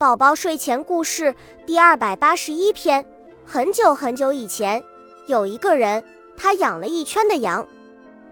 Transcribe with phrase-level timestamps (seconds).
[0.00, 1.34] 宝宝睡前故事
[1.66, 3.04] 第二百八十一篇。
[3.44, 4.80] 很久很久以前，
[5.26, 6.04] 有一个人，
[6.36, 7.66] 他养了一圈的羊。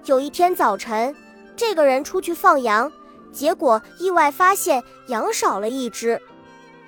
[0.05, 1.13] 有一天早晨，
[1.57, 2.93] 这个人出去放羊，
[3.33, 6.23] 结果意外发现羊少了一只。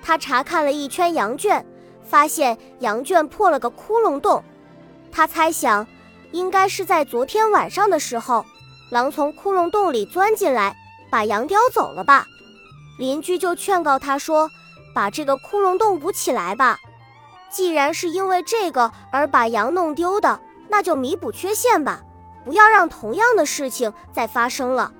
[0.01, 1.65] 他查看了一圈羊圈，
[2.01, 4.41] 发现羊圈破了个窟窿洞。
[5.11, 5.85] 他猜想，
[6.31, 8.45] 应该是在昨天晚上的时候，
[8.91, 10.73] 狼从窟窿洞里钻进来，
[11.11, 12.25] 把羊叼走了吧。
[12.97, 14.49] 邻居就劝告他说。
[14.93, 16.77] 把这个窟窿洞补起来吧。
[17.49, 22.01] 既然是因为这个而把羊弄丢的，那就弥补缺陷吧，
[22.45, 24.93] 不要让同样的事情再发生了。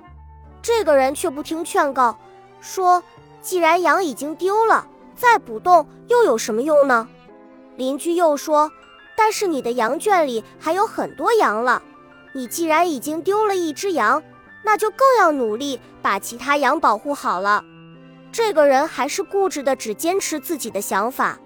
[0.60, 2.18] 这个人却不听劝告，
[2.60, 3.02] 说
[3.40, 7.08] ：“既然羊已经丢了，再补洞又有什么用呢？”
[7.76, 8.70] 邻居又说
[9.16, 11.80] ：“但是你的羊圈里还有很多羊了，
[12.32, 14.22] 你既然已经丢了一只羊，
[14.64, 17.64] 那就更要努力把其他羊保护好了。”
[18.32, 21.38] 这个人还是固执的，只坚持自己的想法。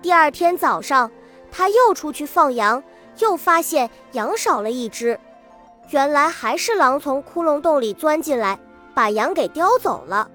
[0.00, 1.10] 第二天早上，
[1.50, 2.82] 他又出去放羊，
[3.18, 5.18] 又发现羊少了一只。
[5.90, 8.58] 原来还是狼从窟窿洞里钻进来，
[8.94, 10.30] 把羊给叼走了。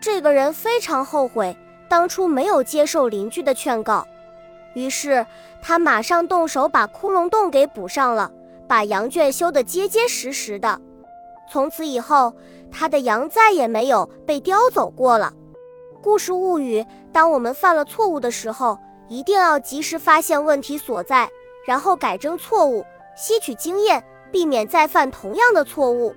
[0.00, 1.56] 这个人非常后悔
[1.88, 4.06] 当初没有接受邻居的劝告，
[4.74, 5.26] 于是
[5.60, 8.30] 他马上动手把窟窿洞给补上了，
[8.66, 10.80] 把羊圈修得结结实实的。
[11.50, 12.34] 从此以后，
[12.70, 15.32] 他的羊再也没有被叼走过了。
[16.02, 21.28] 故事物语：当我们犯了错误的时候，一定要及时发现问题所在，
[21.66, 22.84] 然后改正错误，
[23.16, 26.14] 吸取经验，避免再犯同样的错误。